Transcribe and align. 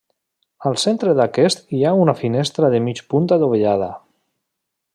Al 0.69 0.77
centre 0.83 1.11
d'aquest 1.19 1.61
hi 1.79 1.83
ha 1.83 1.91
una 2.05 2.15
finestra 2.21 2.73
de 2.77 2.81
mig 2.87 3.03
punt 3.13 3.29
adovellada. 3.37 3.91